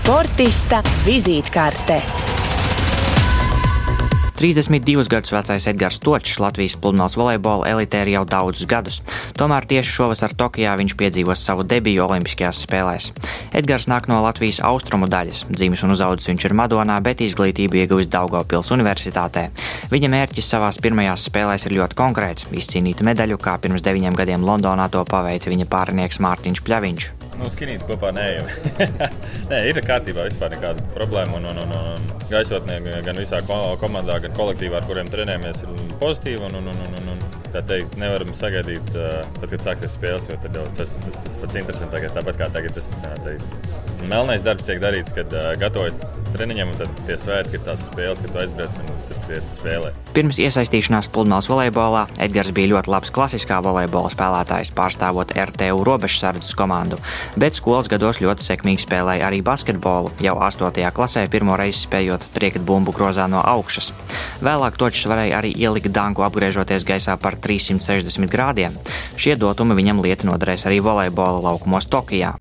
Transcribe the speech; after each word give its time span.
Sportista 0.00 0.78
vizītkarte. 1.04 1.98
32 4.40 5.04
gadus 5.12 5.32
vecais 5.34 5.66
Edgars 5.68 5.98
Točs 6.00 6.38
Latvijas 6.40 6.78
pludmales 6.80 7.18
volejbola 7.20 7.68
elitē 7.68 8.00
ir 8.06 8.14
jau 8.14 8.22
daudzus 8.24 8.64
gadus. 8.64 9.02
Tomēr 9.36 9.68
tieši 9.68 9.92
šovasar 9.92 10.32
Tokijā 10.32 10.72
viņš 10.80 10.96
piedzīvos 10.96 11.44
savu 11.44 11.68
debiju 11.68 12.06
Olimpiskajās 12.06 12.62
spēlēs. 12.64 13.10
Edgars 13.52 13.90
nāk 13.92 14.08
no 14.08 14.22
Latvijas 14.24 14.62
austrumu 14.64 15.04
daļas. 15.04 15.44
Dzīves 15.52 15.84
un 15.84 15.92
uzaudzis 15.92 16.32
viņš 16.32 16.48
ir 16.48 16.56
Madonā, 16.56 16.96
bet 17.04 17.20
izglītību 17.20 17.84
ieguvis 17.84 18.08
Daugavpils 18.08 18.72
Universitātē. 18.72 19.50
Viņa 19.92 20.14
mērķis 20.16 20.52
savās 20.56 20.80
pirmajās 20.80 21.28
spēlēs 21.28 21.68
ir 21.68 21.76
ļoti 21.76 22.00
konkrēts- 22.00 22.48
izcīnīt 22.64 23.04
medaļu, 23.04 23.36
kā 23.36 23.60
pirms 23.60 23.84
deviņiem 23.84 24.16
gadiem 24.16 24.48
Londonā 24.48 24.88
to 24.88 25.04
paveica 25.04 25.52
viņa 25.52 25.68
pārinieks 25.68 26.24
Mārtiņš 26.24 26.64
Pļaviņš. 26.64 27.19
Nu, 27.38 27.48
skinīt 27.52 27.84
kopā 27.88 28.10
neejam. 28.14 28.48
Nē, 29.50 29.60
ir 29.70 29.80
kārtībā, 29.86 30.26
vispār 30.28 30.54
nekāda 30.54 30.84
problēma. 30.96 31.38
Un, 31.38 31.46
un, 31.52 31.60
un, 31.62 31.74
un 31.76 32.24
gaisotnē 32.30 32.80
gan 33.06 33.20
visā 33.20 33.40
komandā, 33.46 34.18
gan 34.24 34.34
kolektīvā, 34.36 34.80
ar 34.80 34.88
kuriem 34.88 35.10
trenējamies, 35.12 35.62
ir 35.64 35.94
pozitīva. 36.02 36.50
Un, 36.50 36.58
un, 36.60 36.72
un, 36.72 36.98
un, 37.00 37.12
un, 37.14 37.22
tā 37.54 37.62
teikt, 37.66 37.96
nevaram 38.00 38.34
sagaidīt, 38.36 38.92
tad, 38.94 39.46
kad 39.46 39.66
sāksies 39.66 39.96
spēles, 39.96 40.28
jo 40.30 40.38
tas, 40.78 40.98
tas, 41.06 41.22
tas 41.26 41.38
pats 41.44 41.60
interesantākais. 41.62 42.14
Tāpat 42.18 42.42
kā 42.42 42.50
tagad 42.54 42.76
tas 42.76 42.92
teikt, 43.24 43.56
melnais 44.10 44.44
darbs 44.46 44.66
tiek 44.68 44.82
darīts, 44.82 45.14
kad 45.16 45.34
uh, 45.36 45.50
gatavojas 45.60 46.18
treniņam, 46.34 46.74
un 46.74 46.84
tad 46.84 47.02
tie 47.08 47.18
svētki 47.20 47.58
ir 47.58 47.66
tās 47.66 47.88
spēles, 47.90 48.22
kad 48.26 48.44
aizbrauc 48.44 48.78
un 48.84 49.19
tad 49.30 49.48
spēlē. 49.48 49.92
Pirms 50.14 50.40
iesaistīšanās 50.42 51.08
pludmales 51.14 51.48
volejbolā 51.50 52.06
Edgars 52.22 52.50
bija 52.54 52.72
ļoti 52.72 52.90
labs 52.90 53.12
klasiskā 53.14 53.60
volejbola 53.64 54.10
spēlētājs, 54.12 54.72
pārstāvot 54.76 55.34
RTU 55.38 55.84
robežsardzes 55.86 56.56
komandu, 56.58 56.98
bet 57.40 57.58
skolas 57.58 57.90
gados 57.90 58.20
ļoti 58.22 58.46
sekmīgi 58.46 58.84
spēlēja 58.84 59.28
arī 59.28 59.42
basketbolu, 59.46 60.12
jau 60.22 60.36
8. 60.42 60.82
klasē 60.96 61.26
pirmo 61.30 61.58
reizi 61.60 61.84
spējot 61.84 62.30
triekt 62.34 62.64
bumbu 62.66 62.94
grozā 62.96 63.28
no 63.30 63.42
augšas. 63.44 63.92
Vēlāk 64.42 64.78
točs 64.80 65.06
varēja 65.10 65.38
arī 65.38 65.54
ielikt 65.54 65.92
danku 65.94 66.26
apgriežoties 66.26 66.86
gaisā 66.88 67.16
par 67.20 67.38
360 67.38 68.30
grādiem. 68.30 68.74
Šie 69.16 69.36
dotumi 69.38 69.78
viņam 69.78 70.02
lieti 70.04 70.28
noderēs 70.28 70.66
arī 70.66 70.82
volejbola 70.84 71.44
laukumos 71.50 71.88
Tokijā. 71.90 72.34